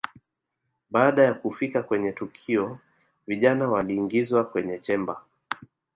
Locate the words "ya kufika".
1.23-1.83